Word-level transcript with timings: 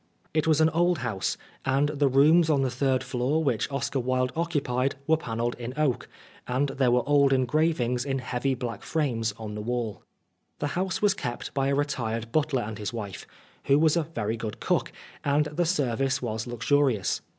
It 0.33 0.47
was 0.47 0.59
an 0.61 0.69
old 0.71 0.97
house, 1.05 1.37
and 1.63 1.89
the 1.89 2.07
rooms 2.07 2.49
on 2.49 2.63
the 2.63 2.71
third 2.71 3.03
floor 3.03 3.43
which 3.43 3.69
Oscar 3.71 3.99
Wilde 3.99 4.31
occupied 4.35 4.95
were 5.05 5.15
panelled 5.15 5.53
in 5.59 5.75
oak, 5.77 6.07
and 6.47 6.69
there 6.69 6.89
were 6.89 7.07
old 7.07 7.31
engravings 7.31 8.03
in 8.03 8.17
heavy 8.17 8.55
black 8.55 8.81
frames 8.81 9.31
on 9.37 9.53
the 9.53 9.61
wall. 9.61 10.01
The 10.57 10.69
house 10.73 11.03
was 11.03 11.13
kept 11.13 11.53
by 11.53 11.67
a 11.67 11.75
retired 11.75 12.31
butler 12.31 12.63
and 12.63 12.79
his 12.79 12.91
wife, 12.91 13.27
who 13.65 13.77
was 13.77 13.95
a 13.95 14.01
very 14.01 14.37
good 14.37 14.59
cook, 14.59 14.91
and 15.23 15.45
the 15.45 15.67
service 15.67 16.19
was 16.19 16.47
luxurious. 16.47 17.21